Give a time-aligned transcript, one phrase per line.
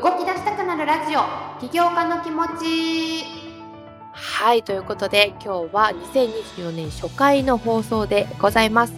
[0.00, 1.22] 動き出したくなるラジオ。
[1.60, 3.24] 起業家の気持ち。
[4.12, 8.92] はいということで今日は2024年初回の放送でございます。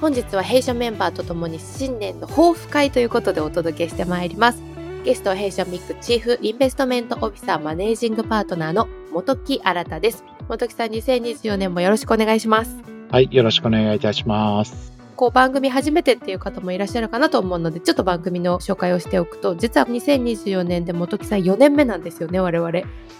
[0.00, 4.62] 本日は弊社メンバーとともに新年の抱負会ということでお届けしてまいります。
[5.04, 10.24] ゲストは弊社ミックチーフインベストメントオフィサーマネージングパートナーの本木新です。
[10.48, 12.78] 本木さん2024年もよろしくお願いします。
[13.10, 22.70] はいよろしくお願いいたしますこう番組初めてっていう方もいらっしゃるかなと思うので、ちょっと番組の紹介をしておくと、実は2024年で元木さん4年目なんですよね、我々。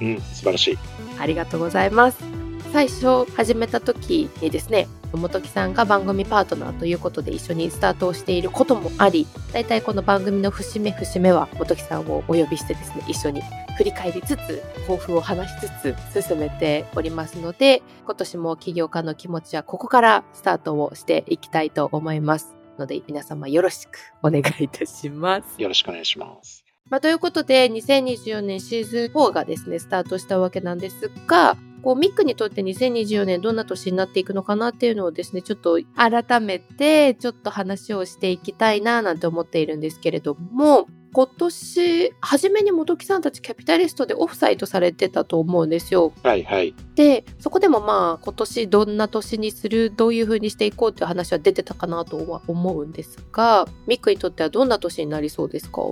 [0.02, 0.78] うん、素晴らしい。
[1.18, 2.18] ありがとうございます。
[2.72, 13.40] 最初始めた時にですね、本木さんが番組パートナーということで一緒にスタートをしていることもあり、大体この番組の節目節目は本木さんをお呼びしてですね、一緒に
[13.76, 22.56] 振り返りつつ、抱負を話しつつ進めておりますので、今年も起業家の気持ちはここからスタートをしていきたいと思います。
[22.78, 25.60] ので、皆様よろしくお願いいたします。
[25.60, 26.64] よろしくお願いします。
[26.88, 46.12] まあ、ということで、2024年シーズン4がですね、スタートしたわけなんですが、こうミックにとって2024年どんな年になっていくのかなっていうのをですね、ちょっと改めてちょっと話をしていきたいななんて思っているんですけれども、今年、初めに元木さんたちキャピタリストでオフサイトされてたと思うんですよ。
[46.22, 46.74] はいはい。
[46.94, 55.84] で、そこでもまあ、今年どんな年にする、どういう風にしていこうっていう話は出てたかなとは思うんですが、ミックにとってはどんな年になりそうですか？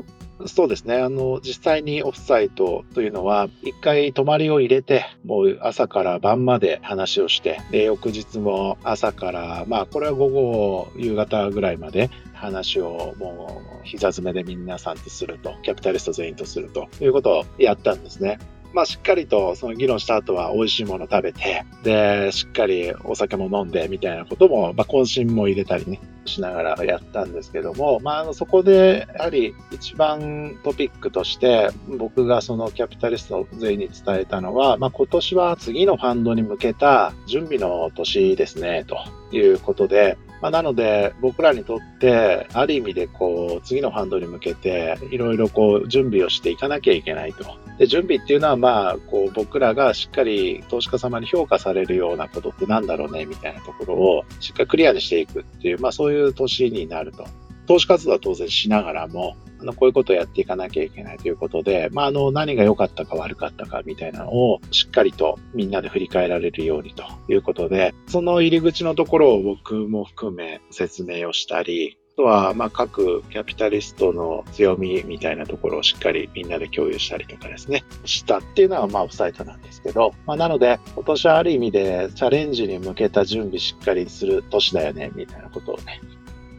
[0.47, 0.97] そうですね。
[0.97, 12.11] あの、実際にオフサイトというのは、一回泊まりを入れて、もう朝から晩まで話をして、で、翌日も朝から、まあ、これは午後、夕方ぐらいまで
[12.45, 18.39] 話をもう膝詰めで皆さんとすると、キャピタリスト全員とするということをやったんですね。
[18.75, 38.97] まあ、しっかりとその議論した後は美味しいもの食べて、で、しっかりお酒も飲んでみたいなことも、まあ、渾身も入れたりね、しながらやったんですけども、まあ、そこで、やはり一番トピックとして、僕がそのキャピタリスト全員に伝えたのは、まあ、今年は次のファンドに向けた準備の年ですね、と
[39.37, 47.47] いうことで、まあ、なので、僕らにとって、ある意味でこう、次のファンドに向けて、いろいろこう、準備をしていかなきゃいけないと。
[47.79, 57.25] で、準備っていうのは、まあ、こう、僕らがしっかり投資家様に評価されるようなことってなんだろうね、みたいなところを、しっかりクリアにしていくっていう、まあ、そういう年になると。
[57.67, 86.01] 投資活動は当然しながらも、あの、こういうことをやっていかなきゃいけないということで、まあ、あの、何が良かったか悪かったかみたいなのをしっかりとみんなで振り返られるようにということで、その入り口のところを僕も含め説明をしたり、あとは、まあ、各キャピタリストの強みみたいなところをしっかりみんなで共有したりとかですね、したっていうのは、まあ、オフサイトなんですけど、まあ、なので、今年はある意味でチャレンジに向けた準備しっかりする年だよね、みたいなことをね、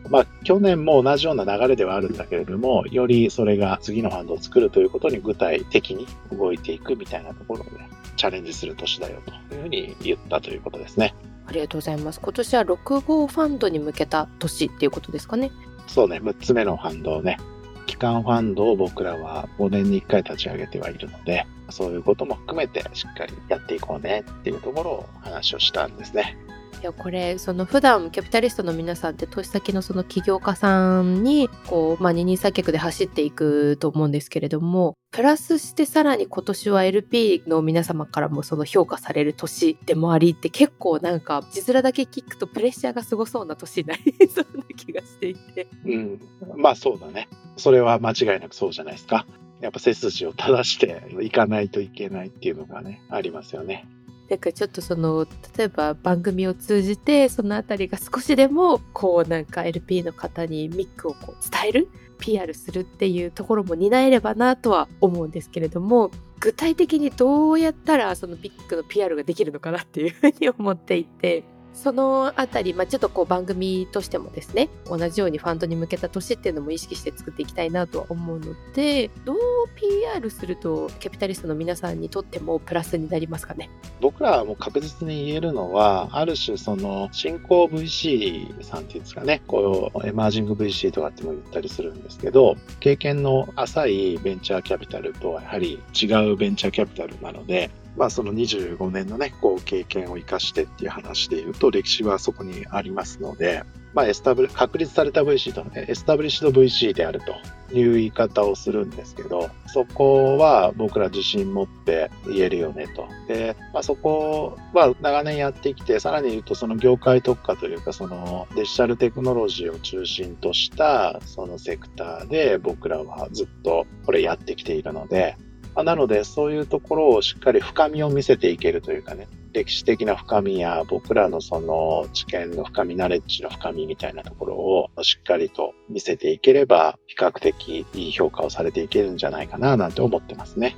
[0.09, 7.69] まあ、去年も同じような流れではあるんだけれども、よりそれが次のファンドを作るということに具体的に動いていくみたいなところで、
[8.16, 11.13] チャレンジする年だよというふうに言ったということですね。
[11.47, 12.19] ありがとうございます。
[12.21, 15.51] 今年は6号ファンドに向けた年っていうことですかね。
[15.88, 17.37] そうね、6つ目のファンドをね、
[17.85, 26.37] 機関ファンドを僕らは5年に1回立ち上げてはいるので、そういうことも含めてしっかりやっていこうねっていうところを話をしたんですね。
[26.81, 45.67] いやこれその普段キャピタリストの皆さんって投資先のその起業家さんにこう、まあ、二人三脚で走っていくと思うんですけれどもプラスしてさらに今年は LP の皆様からもその評価される年でもありって結構なんか字面だけ聞くとプレッシャーがすごそうな年になり そうな気がしていて。
[45.85, 46.19] うん、
[46.57, 47.29] まあそうだね。
[47.55, 49.25] それは間違いなくそうじゃないですか。
[49.61, 53.87] やっぱ背筋を正していかないといけないっていうのがね、ありますよね。
[54.29, 55.27] なんかちょっとその
[55.57, 66.09] 例えば番組を通じてそのあたりが少しでもこうなんか LP の方にミックをこう伝える PR するっていうところも担えればなとは思うんですけれども
[66.39, 71.43] 具体的にどうやったらそのビッグの PR ができるのかなっていうふうに思っていて。
[71.75, 79.37] そのあたり、まあ、ちょっとこう番組としてもですね、同じようにファンドに向けた年っていうのも意識して作っていきたいなとは思うので、どう
[79.75, 83.69] PR するとキャピタリストの皆さんにとってもプラスになりますかね？
[84.01, 103.63] 僕らはもう確実に言えるのは、ある種その新興 VC さんっていうんですかね、こうエマージング VC とかっても言ったりするんですけど、経験の浅いベンチャーキャピタルとはやはり違うベンチャーキャピタルなので、まあその25年のね、こう経験を生かしてっていう話で言うと、歴史はそこにありますので、
[103.93, 113.07] まあエスタブリ、確立された VC とね、エスタブリッシュド VC であるという言い方をするんですけど、そこは僕ら自信持って言えるよねと。
[113.29, 125.37] で、まあそこは長年やってきて、さらに言うとその業界特化というか、そのデジタルテクノロジーを中心としたそのセクターで僕らはずっとこれやってきているので、
[125.83, 140.77] なので、そういうところをしっかり深みを見せていけるというかね、歴史的な深みや僕らのその知見の深み、ナレッジの深みみたいなところをしっかりと見せていければ、比較的いい評価をされていけるんじゃないかななんて思ってますね。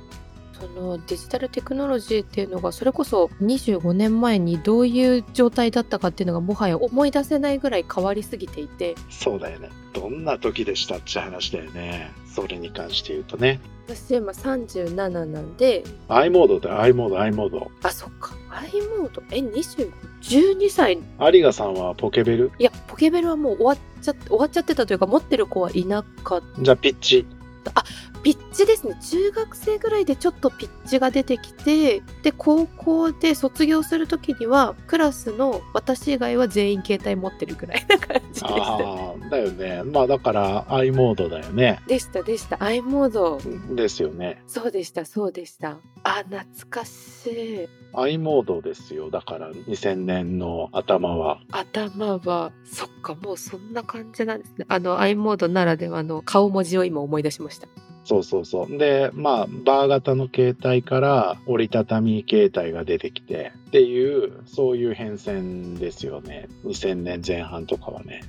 [0.60, 8.96] そのデジタルテクノロジーっていうのがそれこそ25年前にどういう状態だったかっていうのがもはや思い出せないぐらい変わりすぎていて。
[9.08, 9.70] そうだよね。
[9.92, 12.10] どんな時でしたって話だよね。
[12.26, 15.82] それに関して言うとね私今37なんで。
[16.08, 17.70] i モードだ i モード i モード。
[17.82, 18.36] あそっか。
[18.50, 19.22] i モード？
[19.30, 19.90] え25
[20.22, 22.52] 12歳有賀さんはポケベル？
[22.58, 26.62] いやポケベルはもう終わっちゃ終わっちゃってたというか持ってる子はいなかった。
[26.62, 27.26] じゃあピッチ。
[27.74, 27.84] あ
[28.28, 28.94] ピッチですね。
[29.00, 38.48] 中学生ぐらいでちょっとピッチが出てきてで高校で卒業する時にはクラスの私以外は全員携帯持ってるぐらいな感じでした。
[38.48, 39.82] ああだよね。
[39.82, 41.80] まあだから i モードだよね。
[41.86, 42.62] でしたでした。
[42.62, 43.40] i モード。
[43.74, 44.42] ですよね。
[44.46, 45.78] そうでしたそうでした。
[46.02, 47.68] あ懐かしい。
[47.94, 49.08] i モードですよ。
[49.08, 51.40] だから2000年の頭は。
[51.50, 52.52] 頭は。
[52.66, 54.66] そっかもうそんな感じなんですね。
[54.68, 57.68] あの i モードならではの顔文字を今思い出しました
[58.08, 58.78] そうそうそう。
[58.78, 66.48] で、まあ、バー型の携帯から折りたたみ携帯が出てきてっていう、そういう変遷ですよね。
[66.64, 68.22] 2000年前半とかはね。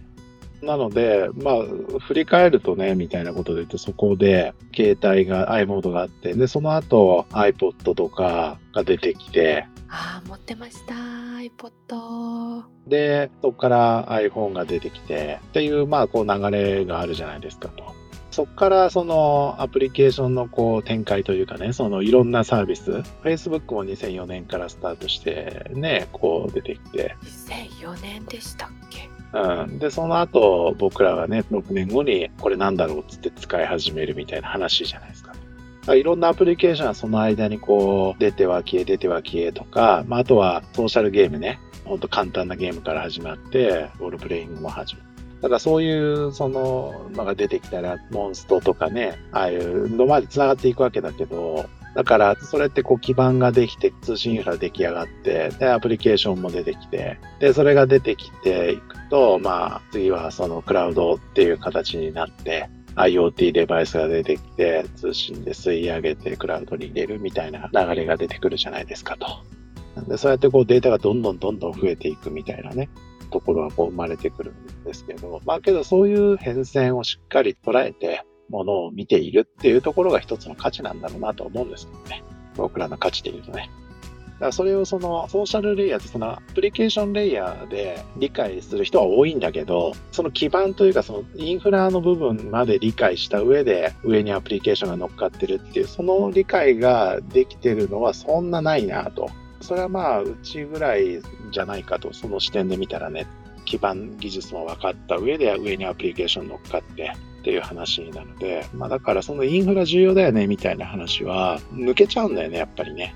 [0.62, 17.99] なので、まあ、振り返るとね、みたいなことで言うと、そこで、携帯が、i モードがあって、で、その後、iPod とかが出てきて、ああ持ってました iPod で、そこから iPhone が出てきて、っていう、まあ、こう流れがあるじゃないですかと。
[18.39, 22.89] そこからそのアプリケーションのこう展開というかね、そのいろんなサービス、
[23.21, 27.18] Facebook も2004年からスタートしてね、こう出てきて。
[27.21, 29.09] 2004年でしたっけ？
[29.33, 29.77] うん。
[29.77, 35.33] で、その後僕らがね、6年後にこれなんだろうっつって使い始めるみたいな話じゃないですか。
[35.94, 45.09] いろんなアプリケーションはその間にこう出ては消え出ては消えとか、まあ、あとはソーシャルゲームね、ほんと簡単なゲームから始まって、ロールプレイングも始まる。
[45.41, 51.65] だからそういう、その、のが出てきたら、モンストとかね、ああいうのまで繋がっていくわけだけど、
[51.95, 69.27] だから、それってこう基盤ができて、通信インフラ出来上がって、で、アプリケーションも出てきて、で、それが出てきていくと、まあ、次はそのクラウドっていう形になって、IoT デバイスが出てきて、通信で吸い上げてクラウドに入れるみたいな流れが出てくるじゃないですかと。
[70.07, 72.89] でそうやってこうデータがどんどんどんどん増えていくみたいなね、
[73.30, 82.24] ところがこう生まれてくるんですけど、まあけどそういう変遷をしっかり捉えて、ものを見ているっていうところが一つの価値なんだろうなと思うんですけどね。
[82.56, 83.70] 僕らの価値で言うとね。
[84.34, 99.30] だからそれをそのソーシャルレイヤーってそのアプリケーションレイヤーで理解する人は多いんだけど、その基盤というかそのインフラの部分まで理解した上で上にアプリケーションが乗っかってるっていう、その理解ができてるのはそんなないなと。
[99.62, 101.22] それはまあうちぐらい
[101.52, 103.28] じゃないかと、その視点で見たらね、
[103.66, 113.16] 基盤技術も分かった上で上にアプリケーション乗っかってっていう話なので、まあだからそのインフラ重要だよねみたいな話は抜けちゃうんだよね、やっぱりね。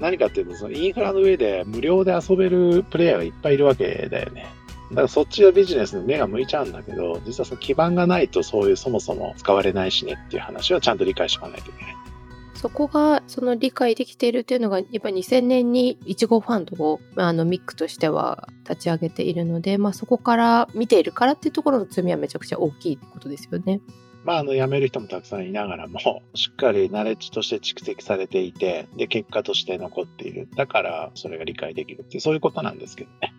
[0.00, 4.46] 何かっていうと、そのインフラの上で無料で遊べるプレイヤーがいっぱいいるわけだよね。
[4.90, 11.94] だからそっちのビジネスに目が向いちゃうんだけど、実はその基盤がないとそういうそもそも使われないしねっていう話はちゃんと理解しておかないといけない。
[12.62, 23.80] そこがその理解できているっていうのがやっぱり2000年にいちごファンドをまああのミックとしては立ち上げているので、まあ、そこから見ているからっていうところの罪はめちゃくちゃ大きいってことですよね。
[24.24, 25.98] まあ、あの、辞める人もたくさんいながらも、
[26.34, 30.48] しっかりナレッジとして蓄積されていて、で、結果として残っている。
[30.54, 33.34] だから、それが理解できるって、そういうことなんですけどね。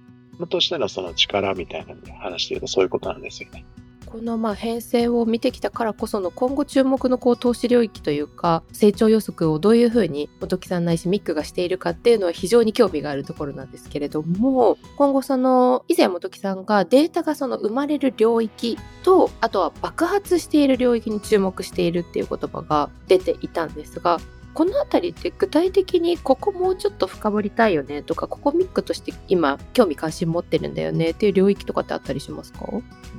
[0.50, 3.66] としてのその力みたいな話で言うと、そういうことなんですよね。
[4.14, 24.20] このまあ編成を見てきたからこその今後注目のこう投資領域というか成長予測をどういうふうに本木さんないしミックがしているかっていうのは非常に興味があるところなんですけれども今後その以前本木さんがデータがその生まれる領域とあとは爆発している領域に注目しているっていう言葉が出ていたんですが
[24.54, 32.68] このあたりって具体的にここもうちょっと深掘りたいよねとかここミックとして今興味関心持ってるんだよねっていう領域とかってあったりしますか？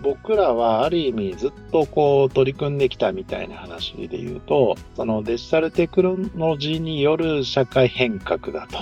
[0.03, 8.79] 僕らはある意味ずっとこう取り組んできたみたいな話で言うと、そのデジタルテクノロジーによる社会変革だと。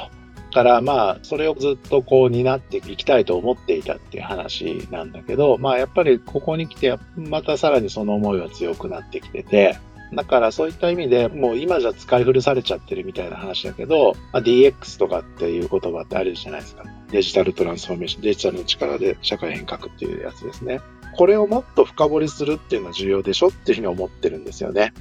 [0.52, 9.78] からまあそれをずっとこう担っていきたいと思っていたっていう話なんだけどまあやっぱりここに来てまたさらにその思いは強くなってきてて
[10.14, 16.84] だからそういった意味でもう今じゃ使い古されちゃってるみたいな話だけど、まあ、DX とかっていう言葉ってあるじゃないですか。
[17.10, 20.80] デジタルトランスフォーメーション、デジタルの力で社会変革っていうやつですね。
[21.16, 24.92] これをもっと深掘りするっていうのは重要でしょっていうふうに思ってるんですよね。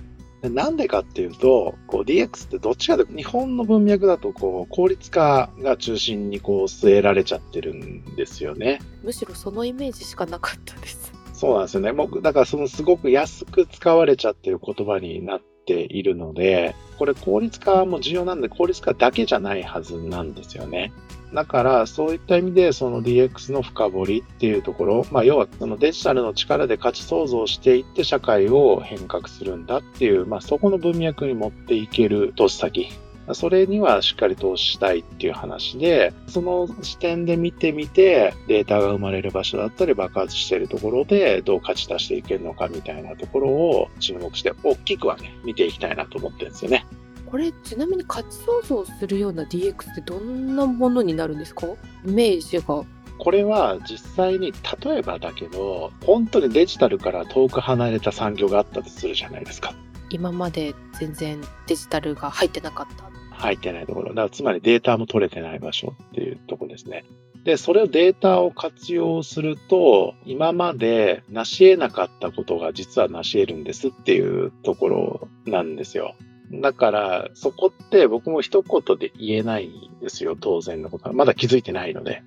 [0.43, 8.79] なんでかっていうと、こう DX ってどっちかで日本の文脈だとこう効率化が中心にこう据えられちゃってるんですよね。
[9.03, 11.20] むしろそのイメージしかなかったです。
[11.41, 11.91] そうなんですよね。
[11.91, 20.93] 僕、だからそのすごく安く使われちゃってる言葉になっているので、これ効率化も重要なんで効率化だけじゃないはずなんですよね。
[21.33, 32.91] だから、そういった意味で、その DX の深掘りっていうところ、まあ、要は、そのデジタルの力で価値創造していって社会を変革するんだっていう、まあ、そこの文脈に持っていける投資先
[33.33, 46.85] それにはしっかり投資したいっていう話で、その視点で見てみて、データが生まれる場所だったり爆発しているところでどう価値出していけるのかみたいなところを注目して、大きくはね、見ていきたいなと思ってるんですよね。
[47.25, 51.67] これちなみに価値創造するような DX ってどんなものになるんですか？
[52.05, 52.83] イメージが。
[53.17, 54.51] これは実際に
[54.83, 59.73] 例えばだけど本当にデジタルから遠く離れた産業があったとするじゃないですか。
[60.09, 63.10] 今まで全然デジタルが入ってなかった
[63.41, 64.10] 入ってないところ。
[64.10, 67.03] だからつまりデータも取れてない場所っていうとこですね。
[67.43, 76.15] で、それをデータを活用すると、今まで成し得なかったことが実は成し得るんですっていうところなんですよ。
[76.51, 81.13] だから、そこって僕も一言で言えないんですよ、当然のことは。
[81.13, 82.21] まだ気づいてないので。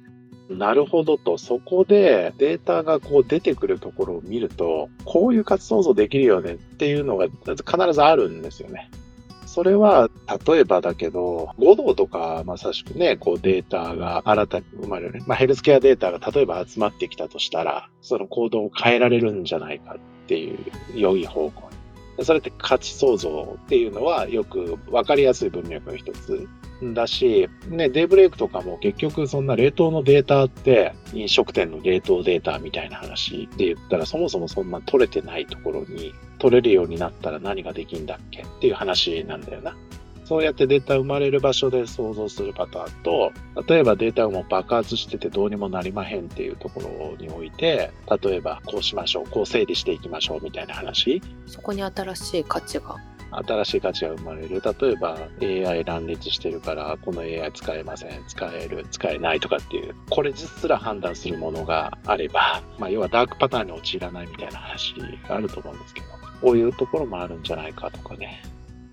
[0.50, 8.90] なるほどと、そこでデータがこう出てくるところを見ると、こういう活想像できるよねっていうのが必ずあるんですよね。
[9.54, 10.10] それは、
[10.48, 15.20] 例えばだけど、5度とかまさしくね、こうデータが新たに生まれる。
[15.20, 20.58] ねまあ、ヘルスケアデータが例えば集まってきたとしたら、その行動を変えられるんじゃないかっていう
[20.96, 21.70] 良い方向
[22.18, 22.24] に。
[22.24, 26.48] それって価値創造っていうのはよくわかりやすい文脈の一つ
[26.82, 39.76] だし、ね、デイブレイクとかも結局そんな冷凍のデータって飲食店の冷凍データみたいな話で言ったらそもそもそんな取れてないところに取れるようになったら何ができんだっけっていう話なんだよな。
[40.24, 43.32] そうやってデータ生まれる場所で想像するパターンと、
[43.68, 51.20] 例えばデータがも爆発しててどうにもなりまへんっていうところにおいて、例えばこうしましょう、こう整理していきましょうみたいな話。
[51.46, 52.96] そこに新しい価値が
[53.46, 54.62] 新しい価値が生まれる。
[54.80, 64.94] 例えば AI 乱立してるから、この AI 使えません、使える、使えないとかっていう、これですら判断するものがあれば、まあ、要はダークパターンに陥らないみたいな話
[65.28, 66.06] があると思うんですけど、
[66.42, 68.42] こういうところもあるんじゃないかとかね。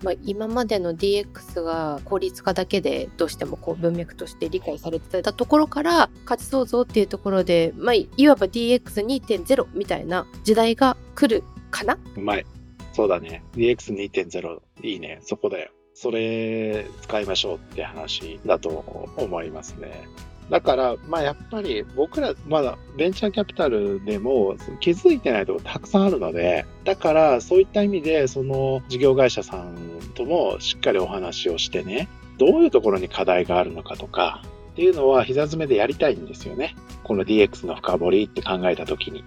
[0.02, 11.96] まあ、今までの DX が効率化だけでどうしてもこう文脈として理解されてたところから価値創造っていうところで、まあ、いわば DX2.0 みたいな時代が来るかな？
[12.16, 12.44] うまい。
[12.92, 13.42] そうだね。
[13.54, 15.18] DX2.0 いいね。
[15.22, 15.70] そこだよ。
[15.94, 20.08] それ使いましょうって話だと思いますね。
[20.50, 29.76] だから、まあやっぱり僕らまだベンチャーキャピタルでも気づいてないとこたくさんあるので、だからそういった意味でその事業会社さん
[30.14, 32.08] ともしっかりお話をしてね、
[32.38, 36.74] どういうところに課題があるのかとかっていうのは膝詰めでやりたいんですよね。
[37.04, 39.24] この DX の深掘りって考えたときに。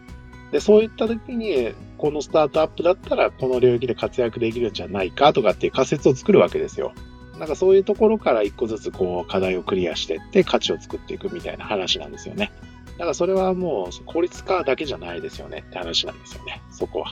[0.52, 6.94] で、そういった時に、このスタートアップだったら、この領域で活躍できるんじゃないかとかっていう仮説を作るわけですよ。
[7.38, 12.52] なんかそういうところから一個ずつこう課題をクリアしていって価値を作っていくみたいな話なんですよね。
[12.94, 17.08] だからそれはもう効率化だけじゃないですよねって話なんですよね、そこは。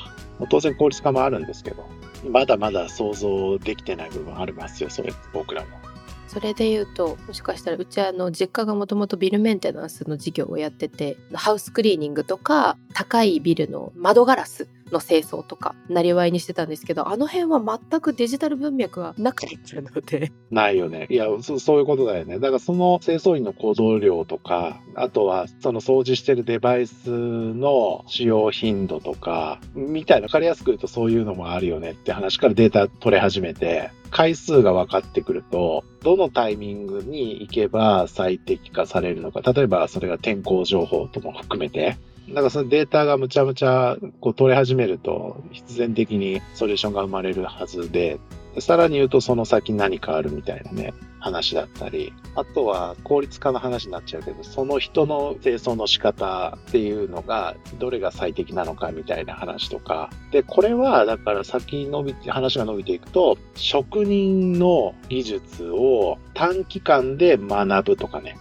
[0.50, 1.86] 当然効率化もあるんですけど、
[2.30, 5.83] まだまだ想像できてない部分ありますよ、それ僕らも。
[6.27, 39.42] それで言うともしかしたらうちあの実家がもともとビルメンテナンスの事業をやっててハウスクリーニングとか高いビルの窓ガラスの清掃とかなりわいにしてたんですけどあの辺は全くデジタル文脈はなかったのでないよねいやそそういうことだよねだからその清掃員の行動量とかあとはその掃除してるデバイスの使用頻度とかみたいな分かりやすく言うとそういうのもあるよねって話からデータ取れ始めて回数が分かってくると、どのタイミングに行けば最適化されるのか。
[39.42, 48.20] 例えばそれが天候情報とも含めて、なんかそのデータがむちゃむちゃこう取れ始めると、必然的にソリューションが生まれるはずで、
[48.60, 60.10] さらに言うとその先何かあるみたいなね、話だったり、あとは効率化の話になっちゃうけど、その人の清掃の仕方っていうのが、どれが最適なのかみたいな話とか。
[60.32, 68.38] で、これは、だから先伸びて、話が伸びていくと、職人の技術を短期間で学ぶとかね。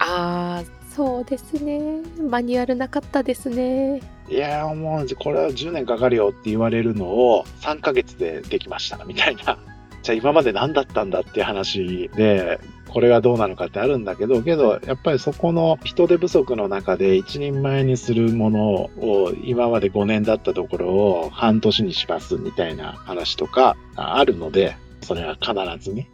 [0.00, 2.02] ああ、そうですね。
[2.20, 4.00] マニュアルなかったですね。
[4.28, 9.58] いやもう、これは10年かかるよって言われるのを3ヶ月でできました、みたいな。
[10.02, 26.08] じゃあ今まで何だったんだっていう話で、これがどうなのかってあるんだけど、けど、やっぱりそこの人手不足の中で一人前にするものを今まで5年だったところを半年にしますみたいな話とかあるので、それは必ずね。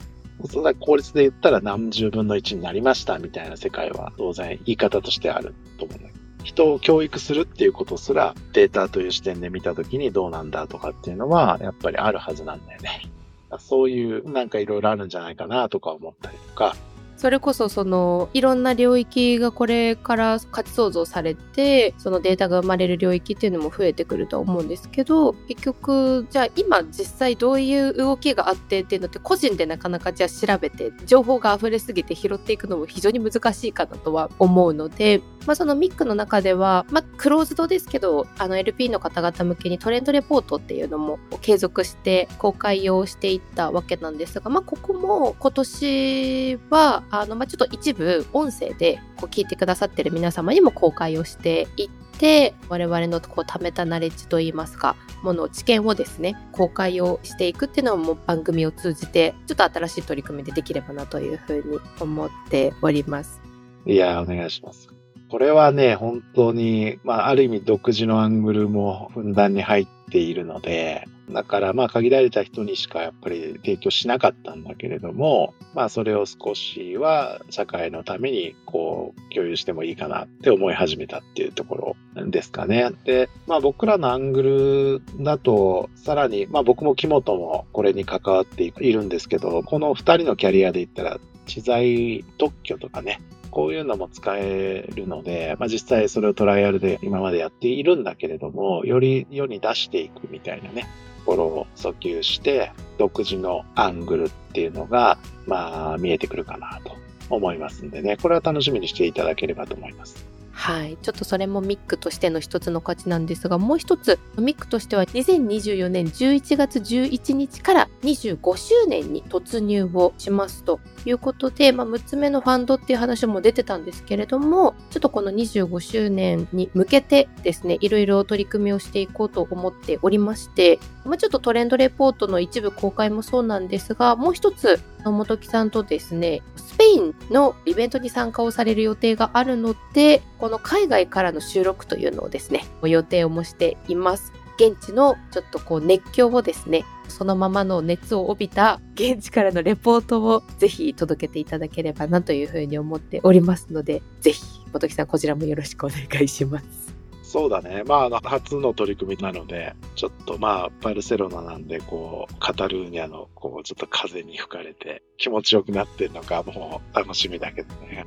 [0.48, 6.20] そんな効率で言ったら何十分の1になりましたみたいな世界は当然言い方としてあると思うんだけど。
[6.44, 13.02] 人を教育するっていうことすらデータという視点で見たときにどうなんだとかっていうのはやっぱりあるはずなんだよね。
[13.58, 16.76] そういうなんかいろいろあるんじゃないかなとか思ったりとか、
[17.20, 51.88] それこそそのいろんな領域がこれから価値創造されてそのデータが生まれる領域っていうのも増えてくるとは思うんですけど結局じゃあ今実際どういう動きがあってっていうのって個人でなかなかじゃあ調べて情報が溢れすぎて拾っていくのも非常に難しいかなとは思うので、まあ、そのミックの中では、まあ、クローズドですけどあの LP の方々向けにトレンドレポートっていうのも継続して公開をしていったわけなんですが、まあ、ここも今年はあの、まあ、ちょっと一部音声でこう聞いてくださってる皆様にも公開をしていっ
[52.18, 63.40] て、我々のこう貯めたナレッジといいますか、もの知見をですね、公開をしていくっていうのも番組を通じて、ちょっと新しい取り組みでできればなというふうに思っております。
[63.86, 64.99] いや、お願いします。
[65.30, 82.90] これはね、本当に、まあ、ある意味独自のアングルもふんだんに入っているので、だからまあ限られた人にしかやっぱり提供しなかったんだけれども、まあそれを少しは社会のためにこう共有してもいいかなって思い始めたっていうところですかね。
[83.04, 100.86] で、まあ僕らのアングルだとさらに、まあ僕も木本もこれに関わっているんですけど、この二人のキャリアで言ったら知財特許とかね、こういうのも使えるので、まあ、実際それをトライアルで今までやっているんだけれども、より世に出していくみたいなね、
[101.20, 106.96] ところを訴求して、独自のアングルっていうのが、まあ、見えてくるかなと
[107.28, 110.29] 思いますんでね、これは楽しみにしていただければと思います。
[110.52, 110.98] はい。
[111.00, 144.32] ちょっとそれもミックとしての一つの価値なんですが、もう一つ、ミックとしては2024年11月11日から25周年に突入をしますということで、まあ、6つ目のファンドっていう話も出てたんですけれども、ちょっとこの25周年に向けてですね、いろいろ取り組みをしていこうと思っておりまして、まあ、ちょっとトレンドレポートの一部公開もそうなんですが、もう一つ、本木さんとですね、スペインのイベントに参加をされる予定があるので、この海外からの収録というのをですね、予定をもしています。
[144.56, 156.89] 現地のちょっとこう熱狂をですね、そのままの熱を帯びた現地からのレポートをぜひ届けていただければなというふうに思っておりますので、ぜひ、本木さんこちらもよろしくお願いします。
[157.30, 157.84] そうだね。
[157.86, 168.04] まあ、あの、初の取り組みなので、ちょっとまあ、バルセロナなんで、こう、カタルーニャの、こう、ちょっと風に吹かれて、気持ちよくなってるのか、もう、楽しみだけどね。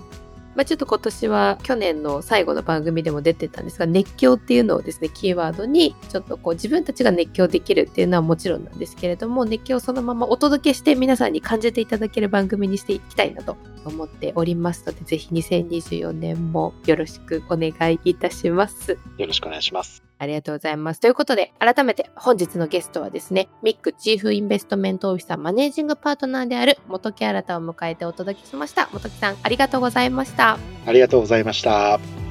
[0.56, 18.98] まあ、ちょっと今年は去年の最後の番組でも出てたんですが、熱狂っていうのをですね、キーワードに、ちょっとこう自分たちが熱狂できるっていうのはもちろんなんですけれども、熱狂をそのままお届けして皆さんに感じていただける番組にしていきたいなとと思っておりますので、ぜひ2024年もよろしくお願いいたします。
[19.18, 20.04] よろしくお願いします。
[20.20, 21.02] ありがとうございます。
[21.02, 28.90] ということで、改めて本日のゲストはですね、ミックチーフインベストメントオフィサーマネージングパートナーである元木新を迎えてお届けしました。
[28.94, 30.58] 元木さん、ありがとうございました。
[30.86, 32.23] ありがとうございました。